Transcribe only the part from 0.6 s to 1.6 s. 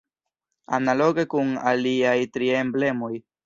Analoge kun